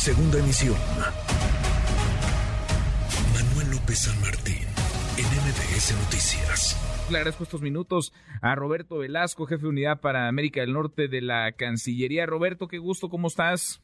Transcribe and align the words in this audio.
Segunda 0.00 0.38
emisión. 0.38 0.76
Manuel 3.34 3.70
López 3.70 3.98
San 3.98 4.18
Martín, 4.22 4.66
en 5.18 5.26
MBS 5.26 5.94
Noticias. 6.04 7.10
Le 7.10 7.18
agradezco 7.18 7.44
estos 7.44 7.60
minutos 7.60 8.14
a 8.40 8.54
Roberto 8.54 8.96
Velasco, 8.96 9.44
jefe 9.44 9.64
de 9.64 9.68
unidad 9.68 10.00
para 10.00 10.26
América 10.26 10.62
del 10.62 10.72
Norte 10.72 11.08
de 11.08 11.20
la 11.20 11.52
Cancillería. 11.52 12.24
Roberto, 12.24 12.66
qué 12.66 12.78
gusto, 12.78 13.10
¿cómo 13.10 13.28
estás? 13.28 13.82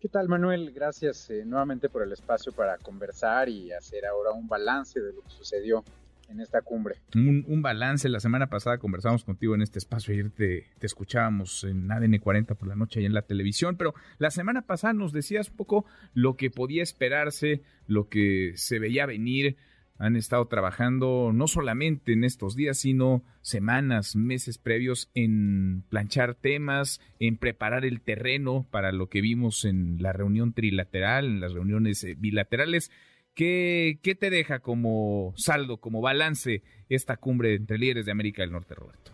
¿Qué 0.00 0.08
tal, 0.08 0.28
Manuel? 0.28 0.72
Gracias 0.72 1.30
eh, 1.30 1.44
nuevamente 1.46 1.88
por 1.88 2.02
el 2.02 2.10
espacio 2.10 2.50
para 2.50 2.76
conversar 2.78 3.48
y 3.48 3.70
hacer 3.70 4.06
ahora 4.06 4.32
un 4.32 4.48
balance 4.48 4.98
de 5.00 5.12
lo 5.12 5.22
que 5.22 5.30
sucedió 5.30 5.84
en 6.28 6.40
esta 6.40 6.62
cumbre. 6.62 6.96
Un, 7.14 7.62
balance. 7.62 8.08
La 8.08 8.20
semana 8.20 8.48
pasada 8.48 8.78
conversamos 8.78 9.24
contigo 9.24 9.54
en 9.54 9.62
este 9.62 9.78
espacio. 9.78 10.12
Ayer 10.12 10.30
te, 10.30 10.66
te, 10.78 10.86
escuchábamos 10.86 11.64
en 11.64 11.90
ADN 11.90 12.18
40 12.18 12.54
por 12.54 12.68
la 12.68 12.76
noche 12.76 13.00
y 13.00 13.06
en 13.06 13.14
la 13.14 13.22
televisión. 13.22 13.76
Pero 13.76 13.94
la 14.18 14.30
semana 14.30 14.62
pasada 14.62 14.92
nos 14.92 15.12
decías 15.12 15.50
un 15.50 15.56
poco 15.56 15.86
lo 16.12 16.36
que 16.36 16.50
podía 16.50 16.82
esperarse, 16.82 17.62
lo 17.86 18.08
que 18.08 18.52
se 18.56 18.78
veía 18.78 19.06
venir. 19.06 19.56
Han 19.96 20.16
estado 20.16 20.46
trabajando 20.48 21.30
no 21.32 21.46
solamente 21.46 22.12
en 22.12 22.24
estos 22.24 22.56
días, 22.56 22.78
sino 22.78 23.22
semanas, 23.42 24.16
meses 24.16 24.58
previos 24.58 25.08
en 25.14 25.84
planchar 25.88 26.34
temas, 26.34 27.00
en 27.20 27.36
preparar 27.36 27.84
el 27.84 28.00
terreno 28.00 28.66
para 28.72 28.90
lo 28.90 29.08
que 29.08 29.20
vimos 29.20 29.64
en 29.64 30.02
la 30.02 30.12
reunión 30.12 30.52
trilateral, 30.52 31.26
en 31.26 31.40
las 31.40 31.52
reuniones 31.52 32.02
eh, 32.02 32.16
bilaterales. 32.18 32.90
¿Qué, 33.34 33.98
¿Qué, 34.02 34.14
te 34.14 34.30
deja 34.30 34.60
como 34.60 35.32
saldo, 35.36 35.78
como 35.78 36.00
balance 36.00 36.62
esta 36.88 37.16
cumbre 37.16 37.54
entre 37.54 37.78
líderes 37.78 38.06
de 38.06 38.12
América 38.12 38.42
del 38.42 38.52
Norte, 38.52 38.74
Roberto? 38.74 39.10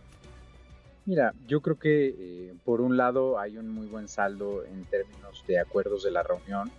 Mira, 1.07 1.33
yo 1.47 1.61
creo 1.63 1.79
que 1.79 2.15
eh, 2.19 2.55
por 2.65 2.81
un 2.81 2.97
lado 2.97 3.39
hay 3.39 3.57
un 3.57 3.71
muy 3.71 3.87
buen 3.87 4.09
saldo 4.09 4.65
en 4.65 4.85
términos 4.85 5.45
de 5.47 5.59
acuerdos 5.59 6.05
de 6.05 6.11
la 6.11 6.23
reunión. 6.23 6.71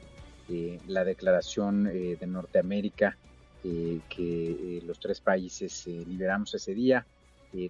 Eh, 0.49 0.79
la 0.87 1.03
declaración 1.03 1.85
de 1.85 2.27
Norteamérica 2.27 3.17
eh, 3.63 3.99
que 4.09 4.77
eh, 4.77 4.81
los 4.87 4.99
tres 4.99 5.21
países 5.21 5.85
eh, 5.85 6.03
liberamos 6.07 6.51
ese 6.55 6.73
día. 6.73 7.05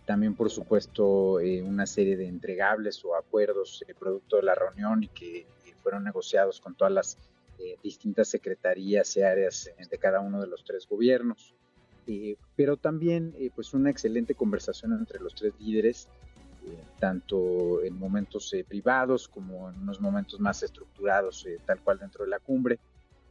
también, 0.05 0.35
por 0.35 0.49
supuesto, 0.49 1.39
una 1.65 1.85
serie 1.85 2.15
de 2.15 2.27
entregables 2.27 3.03
o 3.03 3.15
acuerdos 3.15 3.83
producto 3.99 4.37
de 4.37 4.43
la 4.43 4.53
reunión 4.53 5.03
y 5.03 5.07
que 5.07 5.47
fueron 5.81 6.03
negociados 6.03 6.61
con 6.61 6.75
todas 6.75 6.93
las 6.93 7.17
distintas 7.83 8.29
secretarías 8.29 9.15
y 9.17 9.21
áreas 9.21 9.69
de 9.89 9.97
cada 9.97 10.19
uno 10.19 10.41
de 10.41 10.47
los 10.47 10.63
tres 10.63 10.87
gobiernos. 10.87 11.55
pero 12.55 12.77
también, 12.77 13.33
pues, 13.55 13.73
una 13.73 13.89
excelente 13.89 14.35
conversación 14.35 14.93
entre 14.93 15.19
los 15.19 15.35
tres 15.35 15.53
líderes, 15.59 16.07
tanto 16.99 17.83
en 17.83 17.97
momentos 17.97 18.53
privados 18.67 19.27
como 19.27 19.69
en 19.69 19.79
unos 19.79 19.99
momentos 20.01 20.39
más 20.39 20.61
estructurados, 20.63 21.47
tal 21.65 21.79
cual 21.81 21.99
dentro 21.99 22.23
de 22.23 22.29
la 22.29 22.39
cumbre. 22.39 22.79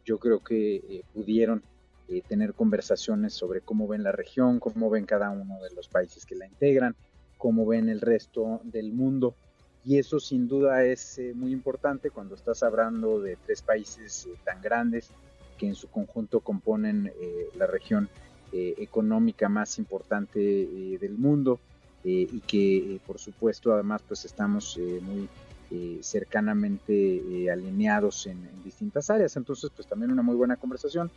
Yo 0.04 0.18
creo 0.18 0.42
que 0.42 1.04
pudieron 1.12 1.62
eh, 2.10 2.22
tener 2.26 2.54
conversaciones 2.54 3.34
sobre 3.34 3.60
cómo 3.60 3.86
ven 3.86 4.02
la 4.02 4.10
región, 4.10 4.58
cómo 4.58 4.90
ven 4.90 5.06
cada 5.06 5.30
uno 5.30 5.60
de 5.62 5.72
los 5.76 5.88
países 5.88 6.26
que 6.26 6.34
la 6.34 6.44
integran, 6.44 6.96
cómo 7.38 7.64
ven 7.64 7.88
el 7.88 8.00
resto 8.00 8.60
del 8.64 8.92
mundo. 8.92 9.36
Y 9.84 9.98
eso 9.98 10.20
sin 10.20 10.48
duda 10.48 10.84
es 10.84 11.18
eh, 11.18 11.32
muy 11.34 11.52
importante 11.52 12.10
cuando 12.10 12.34
estás 12.34 12.62
hablando 12.62 13.20
de 13.20 13.36
tres 13.36 13.62
países 13.62 14.26
eh, 14.26 14.34
tan 14.44 14.60
grandes 14.60 15.10
que 15.58 15.66
en 15.66 15.74
su 15.74 15.88
conjunto 15.88 16.40
componen 16.40 17.12
la 17.58 17.66
región 17.66 18.08
económica 18.50 19.50
más 19.50 19.78
importante 19.78 20.38
del 20.98 21.18
mundo 21.18 21.60
y 22.02 22.40
que 22.40 22.98
por 23.06 23.18
supuesto 23.18 23.74
además 23.74 24.00
pues 24.08 24.24
estamos 24.24 24.80
muy 25.02 25.28
cercanamente 26.00 27.50
alineados 27.52 28.26
en, 28.26 28.48
distintas 28.64 29.10
áreas. 29.10 29.36
Entonces 29.36 29.70
pues 29.76 29.86
también 29.86 30.10
una 30.10 30.22
muy 30.22 30.34
buena 30.34 30.56
conversación 30.56 31.10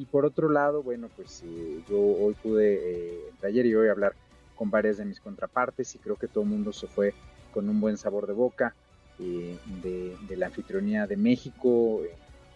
y 0.00 0.06
por 0.06 0.24
otro 0.24 0.48
lado, 0.48 0.82
bueno, 0.82 1.10
pues 1.14 1.42
eh, 1.44 1.82
yo 1.86 1.98
hoy 1.98 2.34
pude, 2.42 2.74
eh, 2.74 3.20
entre 3.32 3.48
ayer 3.48 3.66
y 3.66 3.74
hoy, 3.74 3.88
hablar 3.88 4.14
con 4.56 4.70
varias 4.70 4.96
de 4.96 5.04
mis 5.04 5.20
contrapartes 5.20 5.94
y 5.94 5.98
creo 5.98 6.16
que 6.16 6.26
todo 6.26 6.42
el 6.44 6.48
mundo 6.48 6.72
se 6.72 6.86
fue 6.86 7.12
con 7.52 7.68
un 7.68 7.80
buen 7.80 7.96
sabor 7.96 8.26
de 8.26 8.32
boca 8.32 8.74
eh, 9.18 9.58
de, 9.82 10.36
la 10.36 10.46
anfitrionía 10.46 11.06
de 11.06 11.16
México, 11.16 12.00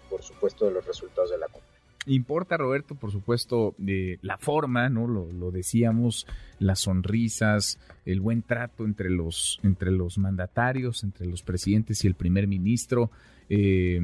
por 0.08 0.22
supuesto 0.22 0.66
de 0.66 0.72
los 0.72 0.86
resultados 0.86 1.30
de 1.30 1.38
la 1.38 1.46
cumbre. 1.46 1.68
Importa, 2.06 2.58
Roberto, 2.58 2.94
por 2.94 3.10
supuesto, 3.10 3.74
la 3.78 4.36
forma, 4.36 4.90
¿no? 4.90 5.06
Lo, 5.06 5.32
lo, 5.32 5.50
decíamos, 5.50 6.26
las 6.58 6.80
sonrisas, 6.80 7.78
el 8.04 8.20
buen 8.20 8.42
trato 8.42 8.84
entre 8.84 9.08
los, 9.08 9.58
entre 9.62 9.90
los 9.90 10.18
mandatarios, 10.18 11.02
entre 11.02 11.26
los 11.26 11.42
presidentes 11.42 12.04
y 12.04 12.06
el 12.06 12.14
primer 12.14 12.46
ministro. 12.46 13.10
Eh, 13.50 14.00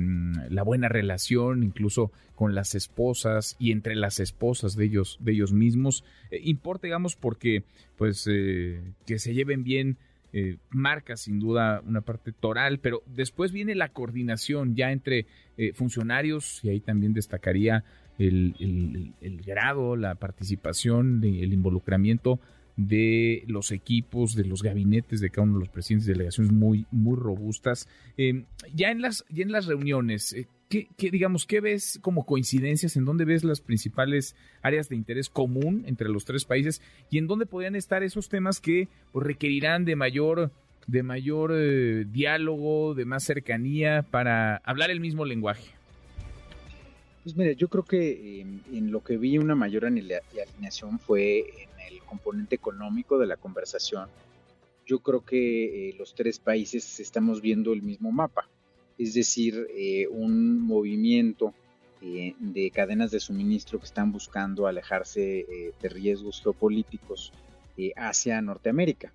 la 0.50 0.62
buena 0.62 0.88
relación 0.88 1.62
incluso 1.62 2.12
con 2.34 2.54
las 2.54 2.74
esposas 2.74 3.56
y 3.58 3.72
entre 3.72 3.94
las 3.96 4.20
esposas 4.20 4.76
de 4.76 4.84
ellos, 4.84 5.18
de 5.20 5.32
ellos 5.32 5.52
mismos. 5.52 6.04
Eh, 6.30 6.40
importa, 6.44 6.86
digamos, 6.86 7.16
porque 7.16 7.64
pues 7.96 8.26
eh, 8.30 8.82
que 9.06 9.18
se 9.18 9.34
lleven 9.34 9.64
bien 9.64 9.98
marca 10.70 11.16
sin 11.16 11.40
duda 11.40 11.82
una 11.86 12.02
parte 12.02 12.32
toral, 12.32 12.78
pero 12.78 13.02
después 13.06 13.52
viene 13.52 13.74
la 13.74 13.88
coordinación 13.88 14.74
ya 14.76 14.92
entre 14.92 15.26
funcionarios 15.74 16.64
y 16.64 16.68
ahí 16.68 16.80
también 16.80 17.12
destacaría 17.12 17.84
el, 18.18 19.42
grado, 19.44 19.96
la 19.96 20.14
participación, 20.14 21.22
el 21.24 21.52
involucramiento 21.52 22.40
de 22.76 23.44
los 23.46 23.72
equipos, 23.72 24.34
de 24.34 24.44
los 24.44 24.62
gabinetes 24.62 25.20
de 25.20 25.30
cada 25.30 25.44
uno 25.44 25.54
de 25.54 25.60
los 25.60 25.68
presidentes 25.68 26.06
de 26.06 26.14
delegaciones 26.14 26.52
muy, 26.52 26.86
muy 26.90 27.16
robustas. 27.16 27.88
Em, 28.16 28.46
ya, 28.74 28.90
en 28.90 29.02
las, 29.02 29.24
ya 29.28 29.42
en 29.42 29.52
las 29.52 29.66
reuniones, 29.66 30.34
¿qué, 30.70 31.10
digamos, 31.10 31.46
qué 31.46 31.60
ves 31.60 31.98
como 32.00 32.24
coincidencias? 32.24 32.96
¿En 32.96 33.04
dónde 33.04 33.24
ves 33.24 33.42
las 33.42 33.60
principales 33.60 34.36
áreas 34.62 34.88
de 34.88 34.96
interés 34.96 35.28
común 35.28 35.82
entre 35.86 36.08
los 36.08 36.24
tres 36.24 36.44
países? 36.44 36.80
¿Y 37.10 37.18
en 37.18 37.26
dónde 37.26 37.44
podrían 37.44 37.74
estar 37.74 38.04
esos 38.04 38.28
temas 38.28 38.60
que 38.60 38.88
pues, 39.12 39.26
requerirán 39.26 39.84
de 39.84 39.96
mayor 39.96 40.52
de 40.86 41.02
mayor 41.02 41.52
eh, 41.54 42.04
diálogo, 42.10 42.94
de 42.94 43.04
más 43.04 43.22
cercanía 43.22 44.02
para 44.02 44.56
hablar 44.64 44.90
el 44.90 45.00
mismo 45.00 45.24
lenguaje? 45.24 45.66
Pues 47.22 47.36
mire, 47.36 47.54
yo 47.54 47.68
creo 47.68 47.84
que 47.84 48.40
em, 48.40 48.60
en 48.72 48.90
lo 48.90 49.04
que 49.04 49.16
vi 49.16 49.38
una 49.38 49.54
mayor 49.54 49.84
alineación 49.84 50.98
fue 50.98 51.40
en 51.40 51.92
el 51.92 52.00
componente 52.00 52.54
económico 52.54 53.18
de 53.18 53.26
la 53.26 53.36
conversación. 53.36 54.08
Yo 54.86 55.00
creo 55.00 55.24
que 55.24 55.90
eh, 55.90 55.94
los 55.98 56.14
tres 56.14 56.38
países 56.38 56.98
estamos 56.98 57.40
viendo 57.40 57.72
el 57.72 57.82
mismo 57.82 58.10
mapa, 58.10 58.48
es 59.02 59.14
decir, 59.14 59.66
eh, 59.74 60.06
un 60.08 60.60
movimiento 60.60 61.54
eh, 62.02 62.34
de 62.38 62.70
cadenas 62.70 63.10
de 63.10 63.20
suministro 63.20 63.78
que 63.78 63.86
están 63.86 64.12
buscando 64.12 64.66
alejarse 64.66 65.72
de 65.80 65.88
riesgos 65.88 66.40
geopolíticos 66.42 67.32
hacia 67.96 68.40
Norteamérica. 68.42 69.12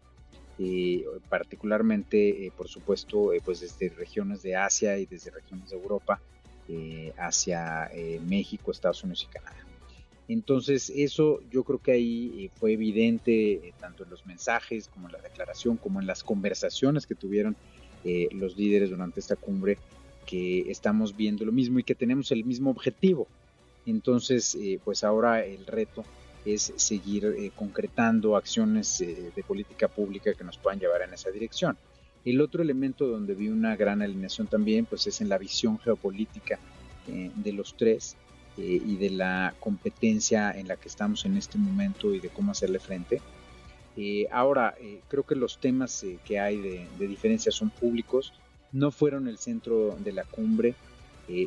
particularmente, 1.30 2.52
por 2.58 2.68
supuesto, 2.68 3.32
pues 3.44 3.60
desde 3.60 3.90
regiones 3.90 4.42
de 4.42 4.56
Asia 4.56 4.98
y 4.98 5.06
desde 5.06 5.32
regiones 5.32 5.70
de 5.70 5.76
Europa, 5.76 6.20
eh, 6.68 7.14
hacia 7.20 7.92
eh, 7.94 8.20
México, 8.26 8.72
Estados 8.72 9.04
Unidos 9.04 9.28
y 9.30 9.32
Canadá. 9.32 9.56
Entonces 10.28 10.92
eso 10.96 11.40
yo 11.52 11.64
creo 11.64 11.78
que 11.78 11.92
ahí 11.92 12.46
eh, 12.46 12.50
fue 12.60 12.74
evidente 12.74 13.72
tanto 13.80 14.04
en 14.04 14.10
los 14.10 14.26
mensajes 14.26 14.88
como 14.88 15.08
en 15.08 15.14
la 15.14 15.22
declaración, 15.22 15.78
como 15.78 16.00
en 16.02 16.08
las 16.08 16.24
conversaciones 16.24 17.06
que 17.06 17.14
tuvieron 17.14 17.56
los 18.32 18.56
líderes 18.56 18.90
durante 18.90 19.20
esta 19.20 19.36
cumbre, 19.36 19.78
que 20.26 20.72
estamos 20.72 21.16
viendo 21.16 21.46
lo 21.46 21.52
mismo 21.52 21.80
y 21.80 21.84
que 21.84 21.96
tenemos 21.96 22.32
el 22.32 22.46
mismo 22.46 22.70
objetivo. 22.70 23.28
Entonces, 23.86 24.58
pues 24.84 25.04
ahora 25.04 25.44
el 25.44 25.66
reto 25.66 26.04
es 26.46 26.74
seguir 26.76 27.52
concretando 27.56 28.36
acciones 28.36 29.00
de 29.00 29.44
política 29.44 29.88
pública 29.88 30.34
que 30.34 30.44
nos 30.44 30.58
puedan 30.58 30.80
llevar 30.80 31.02
en 31.02 31.14
esa 31.14 31.32
dirección. 31.32 31.78
El 32.26 32.42
otro 32.42 32.64
elemento 32.64 33.06
donde 33.06 33.36
vi 33.36 33.50
una 33.50 33.76
gran 33.76 34.02
alineación 34.02 34.48
también, 34.48 34.86
pues 34.86 35.06
es 35.06 35.22
en 35.22 35.30
la 35.30 35.38
visión 35.38 35.78
geopolítica 35.78 36.60
eh, 37.08 37.30
de 37.36 37.54
los 37.54 37.78
tres 37.78 38.18
eh, 38.58 38.82
y 38.84 38.96
de 38.96 39.12
la 39.12 39.54
competencia 39.60 40.52
en 40.52 40.68
la 40.68 40.76
que 40.76 40.88
estamos 40.88 41.24
en 41.26 41.38
este 41.38 41.60
momento 41.60 42.16
y 42.16 42.20
de 42.20 42.30
cómo 42.30 42.52
hacerle 42.52 42.80
frente. 42.80 43.22
Eh, 43.98 44.28
ahora, 44.32 44.76
creo 45.08 45.24
que 45.24 45.36
los 45.36 45.60
temas 45.60 46.06
que 46.26 46.40
hay 46.40 46.60
de, 46.60 46.88
de, 47.00 47.08
diferencia 47.08 47.52
son 47.52 47.70
públicos, 47.70 48.34
no 48.72 48.92
fueron 48.92 49.28
el 49.28 49.38
centro 49.38 49.96
de 50.00 50.12
la 50.12 50.24
cumbre, 50.24 50.76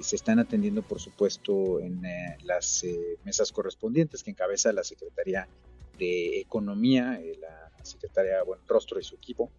se 0.03 0.17
están 0.17 0.41
atendiendo, 0.41 0.83
por 0.83 0.99
supuesto, 0.99 1.79
en 1.79 2.03
las 2.43 2.85
mesas 3.25 3.53
correspondientes 3.53 4.25
que 4.25 4.31
encabeza 4.31 4.73
la 4.73 4.83
Secretaría 4.83 5.47
de 5.99 6.41
Economía, 6.41 7.21
la 7.41 7.85
secretaria 7.85 8.43
Buen 8.43 8.61
Rostro 8.67 8.99
y 8.99 9.05
su 9.05 9.15
equipo. 9.15 9.51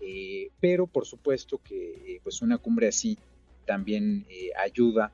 Eh, 0.00 0.50
pero 0.60 0.86
por 0.86 1.06
supuesto 1.06 1.58
que 1.58 1.92
eh, 1.92 2.20
pues 2.22 2.42
una 2.42 2.58
cumbre 2.58 2.88
así 2.88 3.18
también 3.64 4.26
eh, 4.28 4.50
ayuda 4.56 5.12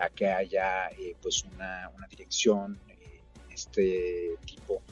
a 0.00 0.10
que 0.10 0.26
haya 0.26 0.90
pues 1.20 1.44
una, 1.44 1.88
dirección 2.10 2.80
en 2.88 3.52
este 3.52 4.36
tipo 4.44 4.82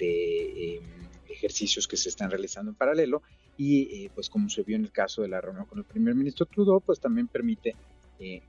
de 0.00 0.76
em, 0.76 0.82
ejercicios 1.28 1.86
que 1.86 1.96
se 1.96 2.08
están 2.08 2.30
realizando 2.30 2.72
en 2.72 2.74
paralelo 2.74 3.22
y 3.56 4.08
pues 4.10 4.30
como 4.30 4.48
se 4.48 4.62
vio 4.62 4.76
en 4.76 4.84
el 4.84 4.90
caso 4.90 5.20
de 5.20 5.28
la 5.28 5.40
reunión 5.40 5.66
con 5.66 5.78
el 5.78 5.84
primer 5.84 6.14
ministro 6.14 6.46
Trudeau, 6.46 6.80
pues 6.80 6.98
también 6.98 7.28
permite 7.28 7.76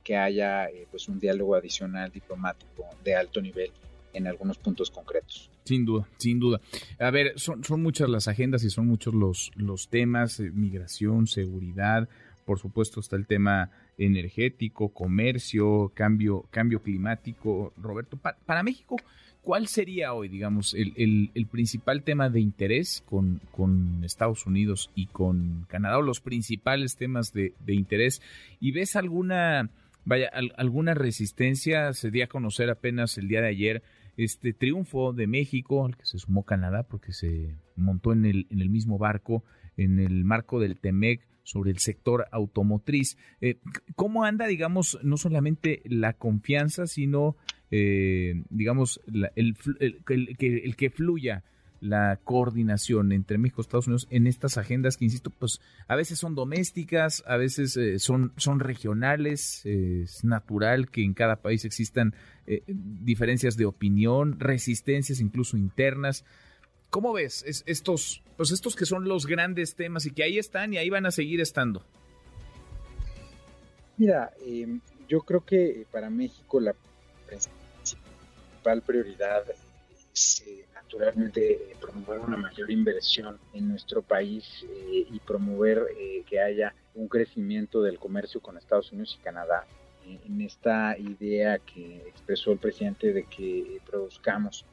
que 0.04 0.16
haya 0.16 0.70
pues 0.90 1.10
un 1.10 1.20
diálogo 1.20 1.56
adicional 1.56 2.12
diplomático 2.12 2.86
de 3.04 3.16
alto 3.16 3.42
nivel 3.42 3.72
en 4.14 4.28
algunos 4.28 4.58
puntos 4.58 4.92
concretos. 4.92 5.50
Sin 5.64 5.86
duda, 5.86 6.08
sin 6.18 6.40
duda. 6.40 6.60
A 7.00 7.12
ver, 7.12 7.34
son, 7.40 7.64
son 7.64 7.82
muchas 7.82 8.10
las 8.10 8.28
agendas 8.28 8.64
y 8.64 8.70
son 8.70 8.88
muchos 8.88 9.14
los, 9.14 9.52
los 9.56 9.90
temas, 9.90 10.40
eh, 10.40 10.52
migración, 10.52 11.28
seguridad, 11.28 12.10
por 12.46 12.60
supuesto 12.60 13.00
está 13.00 13.16
el 13.16 13.28
tema 13.28 13.70
energético, 13.98 14.90
comercio, 14.90 15.92
cambio, 15.94 16.46
cambio 16.52 16.82
climático. 16.82 17.74
Roberto, 17.78 18.18
para, 18.18 18.64
México, 18.64 18.98
¿cuál 19.42 19.68
sería 19.68 20.14
hoy, 20.14 20.28
digamos, 20.28 20.74
el, 20.74 21.32
el, 21.34 21.46
principal 21.48 22.04
tema 22.04 22.30
de 22.30 22.40
interés 22.40 23.04
con, 23.06 23.42
con, 23.52 24.04
Estados 24.04 24.46
Unidos 24.46 24.90
y 24.96 25.08
con 25.08 25.66
Canadá, 25.70 26.00
o 26.00 26.02
los 26.02 26.22
principales 26.22 26.96
temas 26.96 27.34
de, 27.34 27.54
de 27.66 27.74
interés? 27.74 28.22
¿Y 28.60 28.72
ves 28.72 28.96
alguna, 28.96 29.70
vaya, 30.06 30.32
alguna 30.58 30.94
resistencia? 30.94 31.94
Se 31.94 32.12
dio 32.12 32.24
a 32.24 32.28
conocer 32.28 32.70
apenas 32.70 33.18
el 33.18 33.28
día 33.28 33.42
de 33.42 33.50
ayer 33.50 33.84
este 34.18 34.54
triunfo 34.54 35.14
de 35.14 35.28
México, 35.28 35.86
al 35.86 35.96
que 35.96 36.06
se 36.06 36.18
sumó 36.18 36.44
Canadá 36.44 36.84
porque 36.84 37.14
se 37.14 37.56
montó 37.76 38.14
en 38.14 38.26
el, 38.26 38.48
en 38.50 38.62
el 38.62 38.70
mismo 38.70 38.98
barco, 38.98 39.44
en 39.78 40.00
el 40.00 40.24
marco 40.24 40.60
del 40.60 40.78
TEMEC 40.78 41.22
sobre 41.44 41.72
el 41.72 41.80
sector 41.80 42.28
automotriz. 42.32 43.18
Eh, 43.42 43.60
¿Cómo 43.96 44.24
anda, 44.24 44.48
digamos, 44.48 45.00
no 45.04 45.18
solamente 45.18 45.82
la 45.86 46.14
confianza, 46.14 46.88
sino, 46.88 47.36
eh, 47.72 48.44
digamos, 48.50 49.02
el, 49.36 49.56
el, 50.08 50.76
que 50.76 50.90
fluya 50.90 51.44
la 51.82 52.20
coordinación 52.24 53.12
entre 53.12 53.40
México 53.40 53.60
y 53.60 53.64
Estados 53.64 53.88
Unidos 53.88 54.08
en 54.12 54.28
estas 54.28 54.58
agendas 54.58 54.98
que, 54.98 55.06
insisto, 55.06 55.32
pues 55.32 55.60
a 55.88 55.96
veces 55.96 56.20
son 56.20 56.36
domésticas, 56.36 57.24
a 57.26 57.38
veces 57.38 57.76
eh, 57.76 57.98
son, 57.98 58.34
son 58.38 58.60
regionales, 58.60 59.66
es 59.66 60.24
natural 60.24 60.90
que 60.90 61.04
en 61.04 61.16
cada 61.16 61.38
país 61.38 61.66
existan 61.66 62.14
eh, 62.46 62.64
diferencias 62.68 63.58
de 63.58 63.66
opinión, 63.66 64.40
resistencias 64.40 65.20
incluso 65.20 65.58
internas. 65.58 66.24
¿Cómo 66.92 67.14
ves 67.14 67.44
estos, 67.66 68.22
pues 68.38 68.52
estos 68.52 68.76
que 68.76 68.86
son 68.86 69.08
los 69.08 69.26
grandes 69.26 69.76
temas 69.76 70.06
y 70.06 70.12
que 70.12 70.24
ahí 70.24 70.38
están 70.38 70.74
y 70.74 70.78
ahí 70.78 70.90
van 70.90 71.08
a 71.08 71.12
seguir 71.12 71.42
estando? 71.42 71.84
Mira, 73.98 74.32
eh, 74.42 74.80
yo 75.08 75.22
creo 75.22 75.44
que 75.44 75.88
para 75.92 76.10
México 76.10 76.60
la 76.60 76.76
principal 77.26 78.82
prioridad 78.84 79.44
es 80.14 80.44
naturalmente 80.92 81.54
eh, 81.54 81.76
promover 81.80 82.20
una 82.20 82.38
mayor 82.38 82.70
inversión 82.70 83.40
en 83.54 83.70
nuestro 83.70 84.02
país 84.02 84.46
eh, 84.64 85.08
y 85.10 85.20
promover 85.20 85.88
eh, 85.98 86.24
que 86.28 86.42
haya 86.42 86.74
un 86.96 87.08
crecimiento 87.08 87.82
del 87.82 87.98
comercio 87.98 88.42
con 88.42 88.58
Estados 88.58 88.92
Unidos 88.92 89.18
y 89.20 89.24
Canadá. 89.24 89.66
en 90.06 90.42
esta 90.42 90.98
idea 90.98 91.60
que 91.60 92.04
expresó 92.08 92.52
el 92.52 92.58
presidente 92.58 93.14
de 93.14 93.24
que 93.24 93.80
produzcamos 93.90 94.66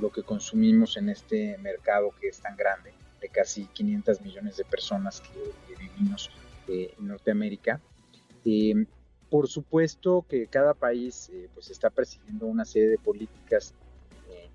lo 0.00 0.10
que 0.10 0.22
consumimos 0.22 0.96
en 0.96 1.08
este 1.08 1.56
mercado 1.58 2.10
que 2.20 2.28
es 2.28 2.38
tan 2.38 2.56
grande, 2.56 2.92
de 3.20 3.28
casi 3.28 3.64
500 3.66 4.20
millones 4.20 4.56
de 4.56 4.64
personas 4.64 5.20
que, 5.20 5.74
vivimos 5.78 6.30
en 6.68 7.06
Norteamérica. 7.06 7.80
por 9.30 9.48
supuesto 9.48 10.24
que 10.28 10.46
cada 10.46 10.74
país 10.74 11.30
pues 11.54 11.70
está 11.70 11.90
persiguiendo 11.90 12.46
una 12.46 12.64
serie 12.64 12.88
de 12.88 12.98
políticas 12.98 13.74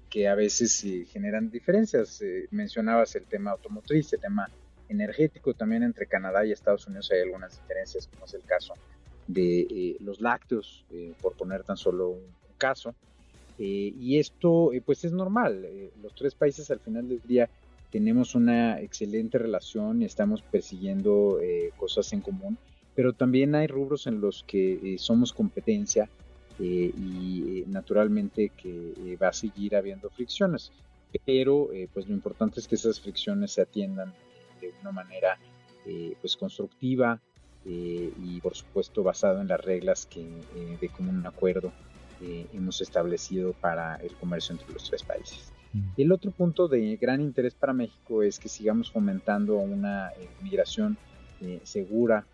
que 0.09 0.27
a 0.27 0.35
veces 0.35 0.83
generan 1.07 1.49
diferencias. 1.49 2.21
Eh, 2.21 2.47
mencionabas 2.51 3.15
el 3.15 3.25
tema 3.25 3.51
automotriz, 3.51 4.11
el 4.13 4.19
tema 4.19 4.49
energético, 4.89 5.53
también 5.53 5.83
entre 5.83 6.07
Canadá 6.07 6.45
y 6.45 6.51
Estados 6.51 6.87
Unidos 6.87 7.11
hay 7.11 7.21
algunas 7.21 7.57
diferencias, 7.61 8.07
como 8.07 8.25
es 8.25 8.33
el 8.33 8.43
caso 8.43 8.73
de 9.27 9.61
eh, 9.61 9.97
los 9.99 10.19
lácteos, 10.19 10.85
eh, 10.89 11.13
por 11.21 11.37
poner 11.37 11.63
tan 11.63 11.77
solo 11.77 12.09
un, 12.09 12.39
caso. 12.57 12.93
Y 13.61 14.17
esto 14.17 14.71
pues 14.85 15.03
es 15.03 15.11
normal, 15.11 15.67
los 16.01 16.15
tres 16.15 16.33
países 16.33 16.71
al 16.71 16.79
final 16.79 17.09
del 17.09 17.21
día 17.25 17.49
tenemos 17.91 18.33
una 18.33 18.79
excelente 18.79 19.37
relación 19.37 20.01
y 20.01 20.05
estamos 20.05 20.41
persiguiendo 20.41 21.39
cosas 21.75 22.13
en 22.13 22.21
común, 22.21 22.57
pero 22.95 23.11
también 23.13 23.55
hay 23.55 23.67
rubros 23.67 24.07
en 24.07 24.21
los 24.21 24.43
que 24.43 24.95
somos 24.97 25.33
competencia 25.33 26.09
eh, 26.59 26.91
y 26.93 27.59
eh, 27.59 27.63
naturalmente 27.67 28.49
que 28.49 28.93
eh, 28.97 29.15
va 29.15 29.29
a 29.29 29.33
seguir 29.33 29.77
habiendo 29.77 30.09
fricciones. 30.09 30.71
Pero 31.25 31.69
pues 31.91 32.07
lo 32.07 32.13
importante 32.13 32.59
es 32.59 32.67
que 32.67 32.75
esas 32.75 32.99
fricciones 32.99 33.53
se 33.53 33.63
atiendan 33.63 34.13
de 34.61 34.71
una 34.81 34.91
manera 34.91 35.39
pues 36.21 36.37
constructiva 36.37 37.19
y 37.65 38.39
por 38.41 38.55
supuesto 38.55 39.01
basado 39.01 39.41
en 39.41 39.47
las 39.47 39.59
reglas 39.59 40.05
que 40.05 40.23
de 40.79 40.89
común 40.89 41.25
acuerdo 41.25 41.71
hemos 42.21 42.81
establecido 42.81 43.53
para 43.53 43.95
el 43.97 44.13
comercio 44.15 44.53
entre 44.53 44.71
los 44.73 44.89
tres 44.89 45.03
países. 45.03 45.51
Mm. 45.73 45.81
El 45.97 46.11
otro 46.11 46.31
punto 46.31 46.67
de 46.67 46.97
gran 46.97 47.21
interés 47.21 47.53
para 47.53 47.73
México 47.73 48.23
es 48.23 48.39
que 48.39 48.49
sigamos 48.49 48.91
fomentando 48.91 49.57
una 49.57 50.11
migración 50.41 50.97
segura, 51.63 52.25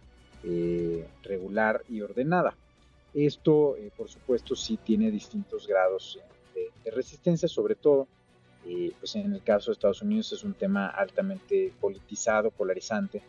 regular 1.24 1.84
y 1.90 2.02
ordenada. 2.02 2.56
Esto, 3.16 3.78
eh, 3.78 3.92
por 3.96 4.10
supuesto, 4.10 4.58
sí 4.58 4.78
tiene 4.84 5.10
distintos 5.10 5.66
grados 5.66 6.20
eh, 6.54 6.70
de, 6.84 6.92
resistencia, 6.92 7.48
sobre 7.48 7.76
todo, 7.76 8.10
eh, 8.66 8.92
pues 9.00 9.16
en 9.16 9.32
el 9.32 9.42
caso 9.42 9.72
de 9.72 9.74
Estados 9.74 10.02
Unidos 10.02 10.34
es 10.34 10.44
un 10.44 10.54
tema 10.54 10.88
altamente 10.88 11.72
politizado, 11.80 12.52
polarizante, 12.52 13.24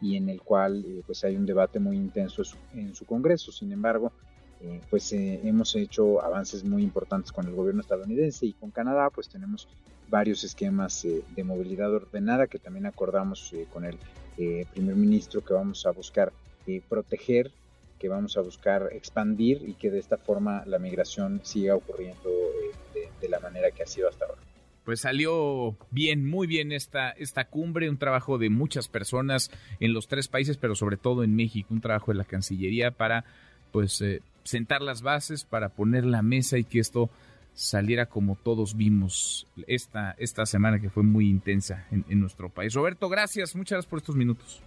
y 0.00 0.16
en 0.16 0.28
el 0.28 0.42
cual 0.42 0.84
pues 1.06 1.24
hay 1.24 1.34
un 1.36 1.44
debate 1.44 1.80
muy 1.80 1.96
intenso 1.96 2.42
en 2.72 2.94
su 2.94 3.04
Congreso. 3.04 3.50
Sin 3.50 3.72
embargo, 3.72 4.12
pues 4.90 5.12
hemos 5.12 5.74
hecho 5.74 6.22
avances 6.22 6.64
muy 6.64 6.82
importantes 6.82 7.32
con 7.32 7.46
el 7.46 7.54
gobierno 7.54 7.80
estadounidense 7.80 8.46
y 8.46 8.52
con 8.52 8.70
Canadá, 8.70 9.10
pues 9.10 9.28
tenemos 9.28 9.68
varios 10.08 10.44
esquemas 10.44 11.04
de 11.04 11.44
movilidad 11.44 11.92
ordenada 11.92 12.46
que 12.46 12.58
también 12.58 12.86
acordamos 12.86 13.52
con 13.72 13.84
el 13.84 13.98
primer 14.72 14.94
ministro 14.94 15.44
que 15.44 15.54
vamos 15.54 15.84
a 15.86 15.90
buscar 15.90 16.32
proteger 16.88 17.50
que 18.02 18.08
vamos 18.08 18.36
a 18.36 18.40
buscar 18.40 18.88
expandir 18.90 19.62
y 19.64 19.74
que 19.74 19.88
de 19.88 20.00
esta 20.00 20.18
forma 20.18 20.64
la 20.66 20.80
migración 20.80 21.40
siga 21.44 21.76
ocurriendo 21.76 22.30
eh, 22.96 23.08
de, 23.20 23.28
la 23.28 23.38
manera 23.38 23.70
que 23.70 23.84
ha 23.84 23.86
sido 23.86 24.08
hasta 24.08 24.24
ahora. 24.24 24.42
Pues 24.84 25.02
salió 25.02 25.76
bien, 25.92 26.28
muy 26.28 26.48
bien 26.48 26.72
esta, 26.72 27.10
esta 27.10 27.44
cumbre, 27.44 27.88
un 27.88 27.98
trabajo 27.98 28.38
de 28.38 28.50
muchas 28.50 28.88
personas 28.88 29.52
en 29.78 29.92
los 29.92 30.08
tres 30.08 30.26
países, 30.26 30.56
pero 30.56 30.74
sobre 30.74 30.96
todo 30.96 31.22
en 31.22 31.36
México, 31.36 31.68
un 31.72 31.80
trabajo 31.80 32.10
de 32.10 32.18
la 32.18 32.24
Cancillería 32.24 32.90
para 32.90 33.24
pues 33.70 34.00
eh, 34.00 34.20
sentar 34.44 34.82
las 34.82 35.02
bases, 35.02 35.44
para 35.44 35.70
poner 35.70 36.04
la 36.04 36.22
mesa 36.22 36.58
y 36.58 36.64
que 36.64 36.78
esto 36.78 37.10
saliera 37.54 38.06
como 38.06 38.36
todos 38.36 38.76
vimos 38.76 39.46
esta, 39.66 40.12
esta 40.18 40.46
semana 40.46 40.80
que 40.80 40.90
fue 40.90 41.02
muy 41.02 41.28
intensa 41.28 41.86
en, 41.90 42.04
en 42.08 42.20
nuestro 42.20 42.48
país. 42.48 42.74
Roberto, 42.74 43.08
gracias, 43.08 43.54
muchas 43.54 43.76
gracias 43.76 43.90
por 43.90 43.98
estos 43.98 44.16
minutos. 44.16 44.62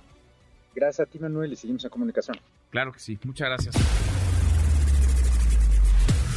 Gracias 0.76 1.08
a 1.08 1.10
ti, 1.10 1.20
Manuel, 1.20 1.54
y 1.54 1.56
seguimos 1.56 1.84
en 1.86 1.90
comunicación. 1.90 2.38
Claro 2.70 2.92
que 2.92 3.00
sí, 3.00 3.18
muchas 3.24 3.48
gracias. 3.48 3.76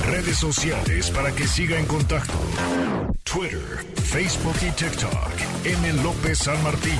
Redes 0.06 0.36
sociales 0.36 1.10
para 1.10 1.34
que 1.34 1.44
siga 1.46 1.78
en 1.78 1.86
contacto: 1.86 2.32
Twitter, 3.24 3.84
Facebook 3.96 4.56
y 4.62 4.70
TikTok. 4.70 5.32
M. 5.64 6.02
López 6.04 6.38
San 6.38 6.62
Martín. 6.62 6.98